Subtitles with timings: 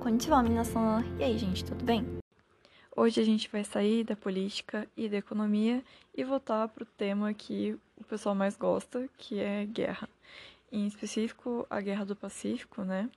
[0.00, 1.04] Konnichiwa, minasan!
[1.18, 2.06] E aí, gente, tudo bem?
[2.96, 5.82] Hoje a gente vai sair da política e da economia
[6.16, 10.08] e voltar para o tema que o pessoal mais gosta, que é guerra.
[10.70, 13.10] Em específico, a Guerra do Pacífico, né?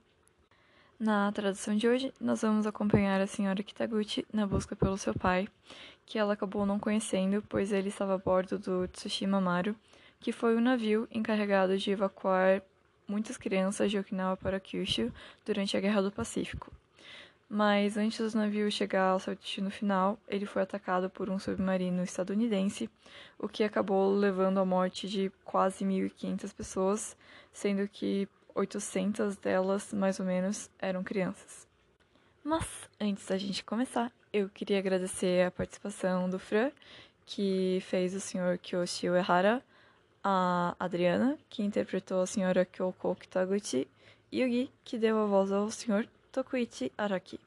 [0.98, 5.48] Na tradução de hoje, nós vamos acompanhar a senhora Kitaguchi na busca pelo seu pai,
[6.04, 9.76] que ela acabou não conhecendo, pois ele estava a bordo do Tsushima Maru,
[10.18, 12.60] que foi o navio encarregado de evacuar
[13.06, 15.12] muitas crianças de Okinawa para Kyushu
[15.44, 16.72] durante a Guerra do Pacífico.
[17.54, 22.02] Mas antes do navio chegar ao seu destino final, ele foi atacado por um submarino
[22.02, 22.88] estadunidense,
[23.38, 27.14] o que acabou levando à morte de quase 1.500 pessoas,
[27.52, 31.68] sendo que 800 delas, mais ou menos, eram crianças.
[32.42, 32.66] Mas,
[32.98, 36.70] antes da gente começar, eu queria agradecer a participação do Fran,
[37.26, 38.58] que fez o Sr.
[38.62, 39.62] Kyoshi Uehara,
[40.24, 43.86] a Adriana, que interpretou a senhora Kyoko Kitaguchi,
[44.32, 47.38] e o Gui, que deu a voz ao senhor Tokuichi Araki.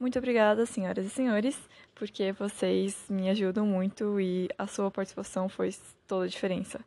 [0.00, 1.56] Muito obrigada, senhoras e senhores,
[1.94, 6.80] porque vocês me ajudam muito e a sua participação fez toda a diferença.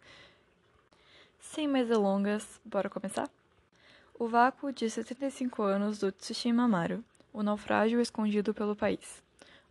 [1.40, 3.30] Sem mais delongas, bora começar?
[4.20, 9.24] O vácuo de 75 anos do Tsushima Maru, o naufrágio escondido pelo país.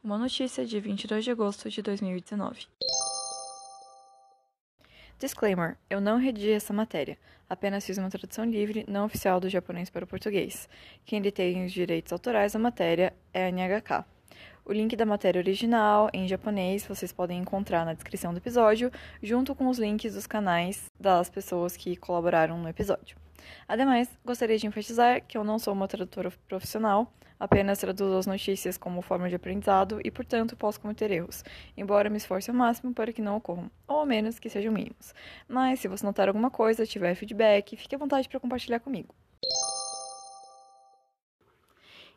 [0.03, 2.67] Uma notícia de 22 de agosto de 2019.
[5.19, 7.19] Disclaimer: eu não redigi essa matéria,
[7.51, 10.69] apenas fiz uma tradução livre, não oficial do japonês para o português.
[11.05, 14.05] Quem detém os direitos autorais da matéria é a NHK.
[14.65, 19.57] O link da matéria original em japonês vocês podem encontrar na descrição do episódio, junto
[19.57, 23.17] com os links dos canais das pessoas que colaboraram no episódio.
[23.67, 28.77] Ademais, gostaria de enfatizar que eu não sou uma tradutora profissional, apenas traduzo as notícias
[28.77, 31.45] como forma de aprendizado e, portanto, posso cometer erros,
[31.77, 35.15] embora me esforce ao máximo para que não ocorram, ou ao menos que sejam mínimos.
[35.47, 39.15] Mas, se você notar alguma coisa, tiver feedback, fique à vontade para compartilhar comigo.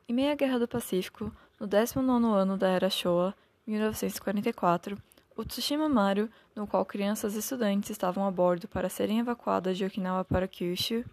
[0.07, 4.97] Em meio à Guerra do Pacífico, no 19 ano da Era Showa, 1944,
[5.41, 9.83] o Tsushima Maru, no qual crianças e estudantes estavam a bordo para serem evacuadas de
[9.83, 11.03] Okinawa para Kyushu,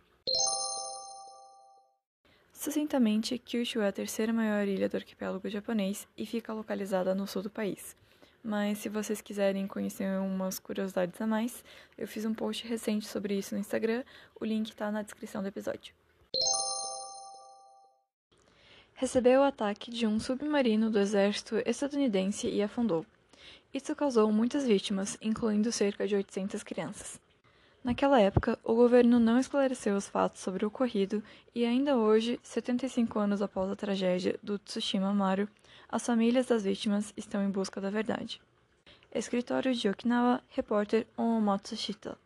[2.52, 7.40] Sucintamente, Kyushu é a terceira maior ilha do arquipélago japonês e fica localizada no sul
[7.40, 7.96] do país.
[8.42, 11.64] Mas se vocês quiserem conhecer umas curiosidades a mais,
[11.96, 14.02] eu fiz um post recente sobre isso no Instagram,
[14.38, 15.94] o link está na descrição do episódio.
[18.94, 23.06] Recebeu o ataque de um submarino do exército estadunidense e afundou.
[23.72, 27.20] Isso causou muitas vítimas, incluindo cerca de 800 crianças.
[27.84, 31.22] Naquela época, o governo não esclareceu os fatos sobre o ocorrido
[31.54, 35.48] e ainda hoje, 75 anos após a tragédia do Tsushima Maru,
[35.88, 38.40] as famílias das vítimas estão em busca da verdade.
[39.14, 42.18] Escritório de Okinawa, repórter Omomatsu Shita.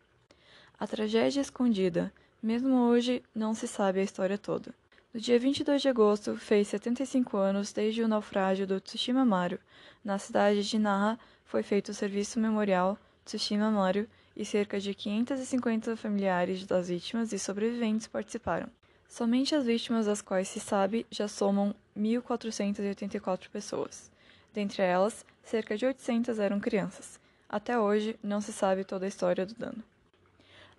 [0.81, 2.13] A tragédia escondida.
[2.43, 4.75] Mesmo hoje, não se sabe a história toda.
[5.15, 9.59] No dia 22 de agosto, fez 75 anos desde o naufrágio do Tsushima Maru.
[10.03, 15.99] Na cidade de Naha, foi feito o serviço memorial Tsushima Maru e cerca de 550
[15.99, 18.71] familiares das vítimas e sobreviventes participaram.
[19.07, 24.11] Somente as vítimas das quais se sabe já somam 1.484 pessoas.
[24.55, 27.21] Dentre elas, cerca de 800 eram crianças.
[27.47, 29.85] Até hoje, não se sabe toda a história do dano.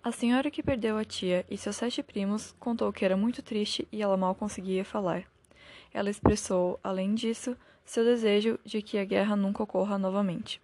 [0.04, 3.88] A senhora que perdeu a tia e seus sete primos contou que era muito triste
[3.90, 5.24] e ela mal conseguia falar.
[5.94, 7.56] Ela expressou, além disso,
[7.86, 10.60] seu desejo de que a guerra nunca ocorra novamente.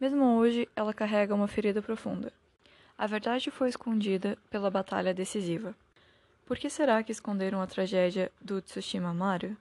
[0.00, 2.32] Mesmo hoje, ela carrega uma ferida profunda.
[2.96, 5.74] A verdade foi escondida pela batalha decisiva.
[6.46, 9.56] Por que será que esconderam a tragédia do Tsushima Maru?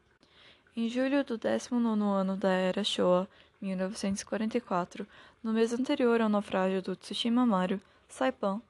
[0.77, 3.27] Em julho do 19 ano da Era Showa,
[3.59, 5.07] 1944,
[5.43, 8.61] no mês anterior ao naufrágio do Tsushima Maru, Saipan,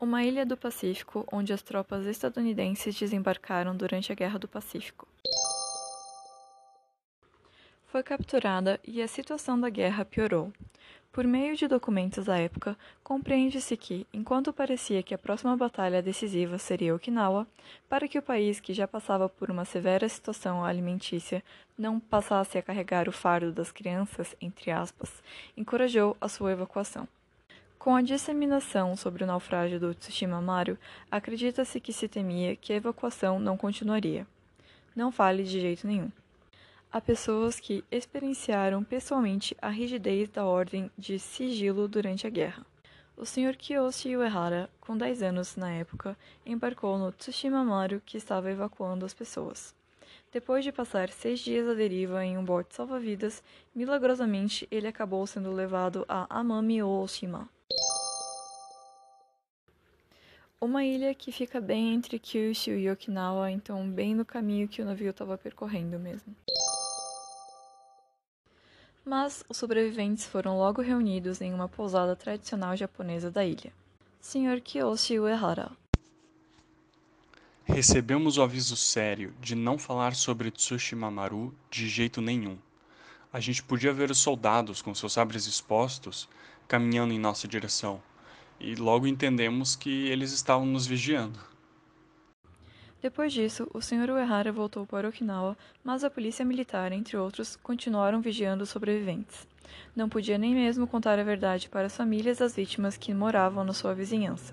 [0.00, 5.08] uma ilha do Pacífico onde as tropas estadunidenses desembarcaram durante a Guerra do Pacífico
[7.88, 10.52] foi capturada e a situação da guerra piorou.
[11.10, 16.58] Por meio de documentos da época, compreende-se que, enquanto parecia que a próxima batalha decisiva
[16.58, 17.46] seria Okinawa,
[17.88, 21.42] para que o país, que já passava por uma severa situação alimentícia,
[21.78, 25.10] não passasse a carregar o fardo das crianças, entre aspas,
[25.56, 27.08] encorajou a sua evacuação.
[27.78, 30.76] Com a disseminação sobre o naufrágio do Tsushima Maru,
[31.08, 34.26] acredita-se que se temia que a evacuação não continuaria.
[34.96, 36.10] Não fale de jeito nenhum.
[36.90, 42.66] Há pessoas que experienciaram pessoalmente a rigidez da ordem de sigilo durante a guerra.
[43.16, 43.56] O Sr.
[43.56, 49.14] Kiyoshi Uehara, com 10 anos na época, embarcou no Tsushima Maru que estava evacuando as
[49.14, 49.72] pessoas.
[50.32, 53.40] Depois de passar seis dias à deriva em um bote salva-vidas,
[53.72, 57.48] milagrosamente ele acabou sendo levado a Amami Oshima.
[60.60, 64.84] Uma ilha que fica bem entre Kyushu e Okinawa, então bem no caminho que o
[64.84, 66.34] navio estava percorrendo mesmo.
[69.04, 73.72] Mas os sobreviventes foram logo reunidos em uma pousada tradicional japonesa da ilha.
[74.20, 74.60] Sr.
[74.62, 75.70] Kiyoshi Uehara.
[77.64, 82.58] Recebemos o aviso sério de não falar sobre Tsushima Maru de jeito nenhum.
[83.32, 86.28] A gente podia ver os soldados com seus sabres expostos
[86.66, 88.02] caminhando em nossa direção,
[88.60, 91.38] e logo entendemos que eles estavam nos vigiando.
[93.00, 94.10] Depois disso, o Sr.
[94.10, 99.46] Uehara voltou para Okinawa, mas a polícia militar, entre outros, continuaram vigiando os sobreviventes.
[99.94, 103.72] Não podia nem mesmo contar a verdade para as famílias das vítimas que moravam na
[103.72, 104.52] sua vizinhança.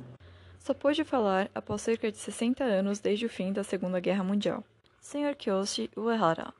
[0.60, 4.64] Só pôde falar após cerca de 60 anos desde o fim da Segunda Guerra Mundial.
[5.00, 5.36] Sr.
[5.36, 6.54] Kyoshi Uehara.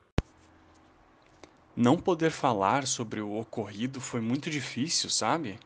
[1.76, 5.58] Não poder falar sobre o ocorrido foi muito difícil, sabe?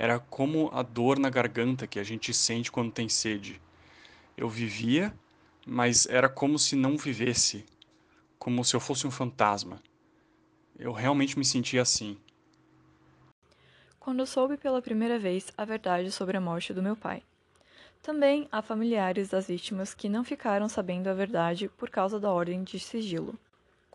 [0.00, 3.60] Era como a dor na garganta que a gente sente quando tem sede.
[4.36, 5.12] Eu vivia
[5.70, 7.66] mas era como se não vivesse,
[8.38, 9.82] como se eu fosse um fantasma.
[10.78, 12.16] Eu realmente me sentia assim.
[14.00, 17.22] Quando soube pela primeira vez a verdade sobre a morte do meu pai.
[18.02, 22.64] Também há familiares das vítimas que não ficaram sabendo a verdade por causa da ordem
[22.64, 23.38] de sigilo.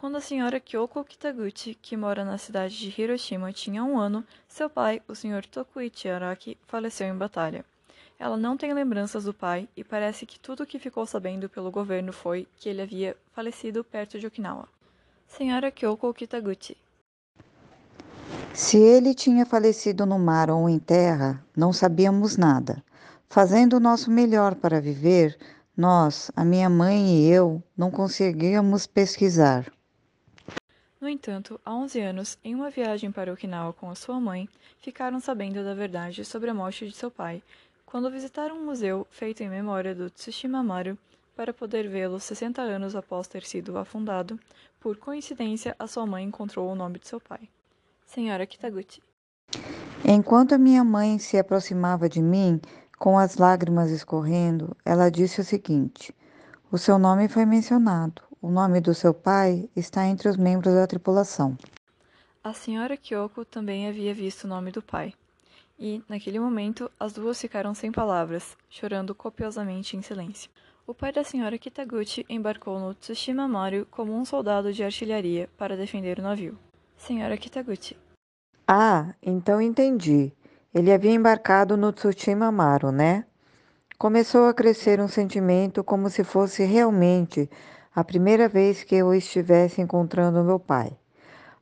[0.04, 4.70] Quando a senhora Kyoko Kitaguchi, que mora na cidade de Hiroshima, tinha um ano, seu
[4.70, 5.46] pai, o Sr.
[5.50, 7.64] Tokuichi Araki, faleceu em batalha.
[8.20, 11.72] Ela não tem lembranças do pai e parece que tudo o que ficou sabendo pelo
[11.72, 14.68] governo foi que ele havia falecido perto de Okinawa.
[15.26, 16.76] Senhora Kyoko Kitaguchi.
[18.54, 22.84] Se ele tinha falecido no mar ou em terra, não sabíamos nada.
[23.30, 25.38] Fazendo o nosso melhor para viver,
[25.78, 29.72] nós, a minha mãe e eu, não conseguíamos pesquisar.
[31.04, 34.48] No entanto, há 11 anos, em uma viagem para Okinawa com a sua mãe,
[34.80, 37.44] ficaram sabendo da verdade sobre a morte de seu pai
[37.86, 40.98] quando visitaram um museu feito em memória do Tsushima Maru
[41.36, 44.40] para poder vê-lo 60 anos após ter sido afundado,
[44.80, 47.50] por coincidência a sua mãe encontrou o nome de seu pai.
[48.06, 49.04] Senhora Kitaguchi.
[50.06, 52.62] Enquanto a minha mãe se aproximava de mim,
[52.98, 56.16] com as lágrimas escorrendo, ela disse o seguinte:
[56.72, 58.22] O seu nome foi mencionado.
[58.44, 61.58] O nome do seu pai está entre os membros da tripulação.
[62.44, 65.14] A senhora Kyoko também havia visto o nome do pai
[65.80, 70.52] e, naquele momento, as duas ficaram sem palavras, chorando copiosamente em silêncio.
[70.86, 75.78] O pai da senhora Kitaguchi embarcou no Tsushima Maru como um soldado de artilharia para
[75.78, 76.60] defender o navio.
[76.98, 77.96] Senhora Kitaguchi.
[78.68, 80.34] Ah, então entendi.
[80.74, 83.24] Ele havia embarcado no Tsushima Maru, né?
[83.98, 87.50] Começou a crescer um sentimento como se fosse realmente
[87.96, 90.98] a primeira vez que eu estivesse encontrando meu pai.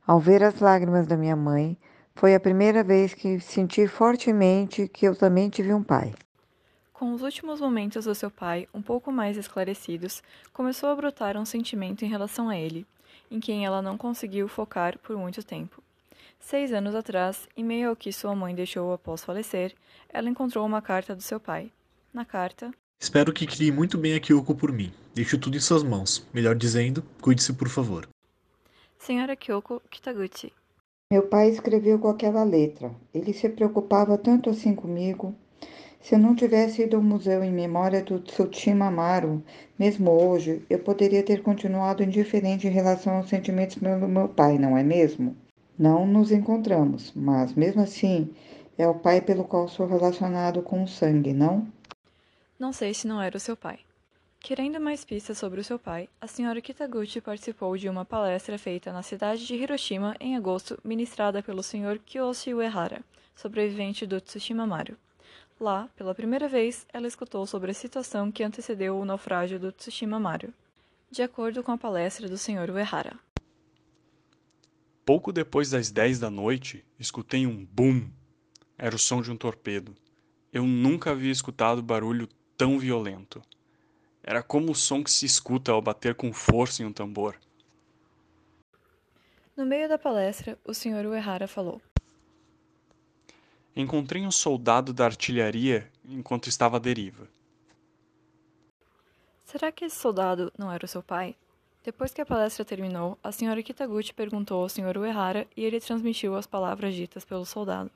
[0.06, 1.76] Ao ver as lágrimas da minha mãe,
[2.14, 6.14] foi a primeira vez que senti fortemente que eu também tive um pai.
[6.92, 11.44] Com os últimos momentos do seu pai um pouco mais esclarecidos, começou a brotar um
[11.44, 12.86] sentimento em relação a ele,
[13.30, 15.82] em quem ela não conseguiu focar por muito tempo.
[16.40, 19.74] Seis anos atrás, em meio ao que sua mãe deixou após falecer,
[20.08, 21.70] ela encontrou uma carta do seu pai.
[22.12, 22.72] Na carta.
[23.02, 24.92] Espero que crie muito bem a Kyoko por mim.
[25.12, 26.24] Deixo tudo em suas mãos.
[26.32, 28.08] Melhor dizendo, cuide-se por favor.
[28.96, 30.52] Senhora Kyoko Kitaguchi,
[31.10, 32.92] meu pai escreveu com aquela letra.
[33.12, 35.34] Ele se preocupava tanto assim comigo.
[36.00, 39.42] Se eu não tivesse ido ao museu em memória do Tsushima Maru,
[39.76, 44.78] mesmo hoje, eu poderia ter continuado indiferente em relação aos sentimentos do meu pai, não
[44.78, 45.36] é mesmo?
[45.76, 48.30] Não nos encontramos, mas mesmo assim,
[48.78, 51.66] é o pai pelo qual sou relacionado com o sangue, não?
[52.62, 53.80] Não sei se não era o seu pai.
[54.38, 58.92] Querendo mais pistas sobre o seu pai, a senhora Kitaguchi participou de uma palestra feita
[58.92, 61.98] na cidade de Hiroshima em agosto, ministrada pelo Sr.
[62.06, 63.02] Kiyoshi Uehara,
[63.34, 64.96] sobrevivente do Tsushima Maru.
[65.58, 70.20] Lá, pela primeira vez, ela escutou sobre a situação que antecedeu o naufrágio do Tsushima
[70.20, 70.54] Maru.
[71.10, 72.70] De acordo com a palestra do Sr.
[72.70, 73.18] Uehara.
[75.04, 78.08] Pouco depois das 10 da noite, escutei um boom.
[78.78, 79.96] Era o som de um torpedo.
[80.52, 83.42] Eu nunca havia escutado barulho tão violento.
[84.22, 87.36] Era como o som que se escuta ao bater com força em um tambor.
[89.56, 91.06] No meio da palestra, o Sr.
[91.06, 91.80] Uehara falou:
[93.74, 97.28] Encontrei um soldado da artilharia enquanto estava à deriva.
[99.44, 101.36] Será que esse soldado não era o seu pai?
[101.84, 103.62] Depois que a palestra terminou, a Sra.
[103.62, 104.96] Kitaguchi perguntou ao Sr.
[104.96, 107.90] Uehara e ele transmitiu as palavras ditas pelo soldado.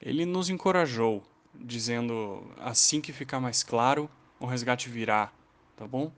[0.00, 1.22] Ele nos encorajou,
[1.54, 5.32] dizendo: assim que ficar mais claro, o resgate virá,
[5.76, 6.12] tá bom?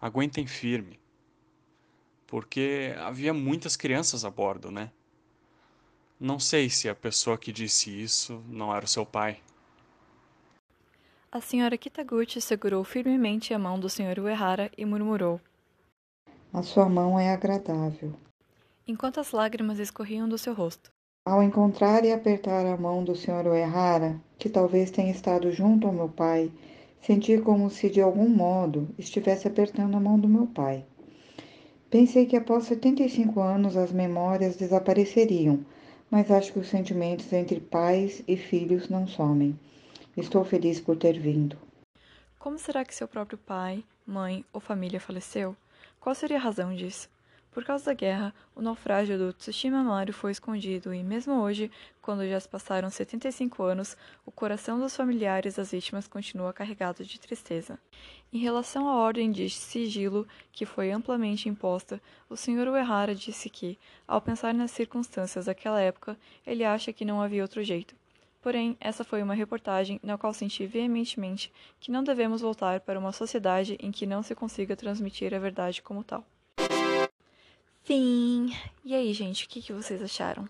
[0.00, 0.98] Aguentem firme.
[2.26, 4.90] Porque havia muitas crianças a bordo, né?
[6.18, 9.40] Não sei se a pessoa que disse isso não era o seu pai.
[11.30, 15.40] A senhora Kitaguchi segurou firmemente a mão do senhor Uehara e murmurou:
[16.52, 18.14] A sua mão é agradável.
[18.86, 20.93] Enquanto as lágrimas escorriam do seu rosto.
[21.26, 25.92] Ao encontrar e apertar a mão do senhor Uehara, que talvez tenha estado junto ao
[25.92, 26.52] meu pai,
[27.00, 30.84] senti como se de algum modo estivesse apertando a mão do meu pai.
[31.88, 35.64] Pensei que após 75 anos as memórias desapareceriam,
[36.10, 39.58] mas acho que os sentimentos entre pais e filhos não somem.
[40.14, 41.56] Estou feliz por ter vindo.
[42.38, 45.56] Como será que seu próprio pai, mãe ou família faleceu?
[45.98, 47.08] Qual seria a razão disso?
[47.54, 51.70] Por causa da guerra, o naufrágio do Tsushima Maru foi escondido e, mesmo hoje,
[52.02, 53.96] quando já se passaram 75 anos,
[54.26, 57.78] o coração dos familiares das vítimas continua carregado de tristeza.
[58.32, 62.66] Em relação à ordem de sigilo que foi amplamente imposta, o Sr.
[62.72, 67.62] Uehara disse que, ao pensar nas circunstâncias daquela época, ele acha que não havia outro
[67.62, 67.94] jeito.
[68.42, 73.12] Porém, essa foi uma reportagem na qual senti veementemente que não devemos voltar para uma
[73.12, 76.26] sociedade em que não se consiga transmitir a verdade como tal.
[77.84, 78.56] Fim!
[78.82, 80.48] E aí, gente, o que, que vocês acharam?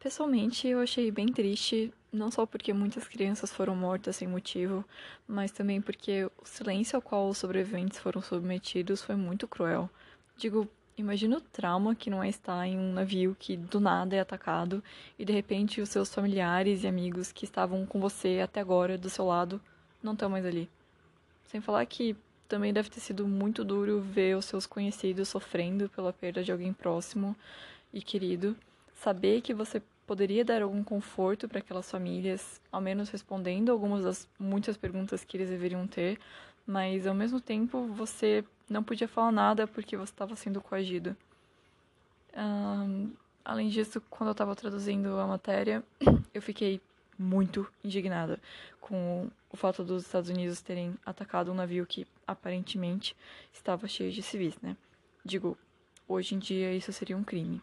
[0.00, 4.82] Pessoalmente, eu achei bem triste, não só porque muitas crianças foram mortas sem motivo,
[5.28, 9.90] mas também porque o silêncio ao qual os sobreviventes foram submetidos foi muito cruel.
[10.38, 14.20] Digo, Imagina o trauma que não é estar em um navio que do nada é
[14.20, 14.82] atacado
[15.18, 19.10] e de repente os seus familiares e amigos que estavam com você até agora do
[19.10, 19.60] seu lado
[20.02, 20.70] não estão mais ali.
[21.48, 26.12] Sem falar que também deve ter sido muito duro ver os seus conhecidos sofrendo pela
[26.12, 27.36] perda de alguém próximo
[27.92, 28.56] e querido.
[28.94, 34.28] Saber que você poderia dar algum conforto para aquelas famílias, ao menos respondendo algumas das
[34.38, 36.18] muitas perguntas que eles deveriam ter,
[36.66, 41.16] mas ao mesmo tempo você não podia falar nada porque você estava sendo coagido.
[42.36, 43.12] Um,
[43.44, 45.82] além disso, quando eu estava traduzindo a matéria,
[46.32, 46.80] eu fiquei
[47.18, 48.40] muito indignada
[48.80, 53.16] com o fato dos Estados Unidos terem atacado um navio que aparentemente
[53.52, 54.76] estava cheio de civis, né?
[55.24, 55.56] Digo,
[56.06, 57.60] hoje em dia isso seria um crime.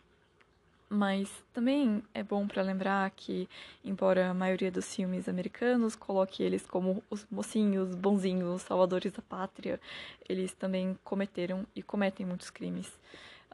[0.89, 3.49] Mas também é bom para lembrar que,
[3.83, 9.21] embora a maioria dos filmes americanos coloque eles como os mocinhos, bonzinhos, os salvadores da
[9.21, 9.81] pátria,
[10.29, 12.91] eles também cometeram e cometem muitos crimes.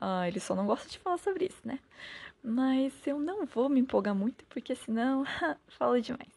[0.02, 1.80] Uh, eles só não gostam de falar sobre isso, né?
[2.44, 5.26] Mas eu não vou me empolgar muito, porque senão
[5.68, 6.30] falo demais.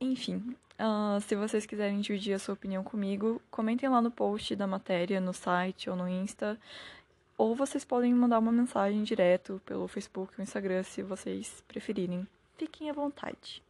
[0.00, 4.66] Enfim, uh, se vocês quiserem dividir a sua opinião comigo, comentem lá no post da
[4.66, 6.58] matéria, no site ou no Insta
[7.38, 12.26] ou vocês podem mandar uma mensagem direto pelo Facebook ou Instagram, se vocês preferirem.
[12.56, 13.62] Fiquem à vontade.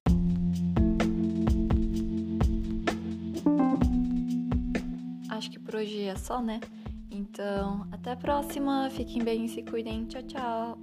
[5.29, 6.61] Acho que por hoje é só, né?
[7.19, 8.89] Então, até a próxima.
[8.91, 10.05] Fiquem bem se cuidem.
[10.05, 10.79] Tchau, tchau.